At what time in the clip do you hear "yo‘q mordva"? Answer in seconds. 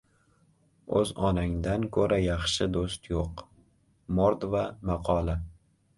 3.13-4.65